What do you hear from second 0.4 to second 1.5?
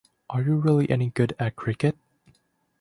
you really any good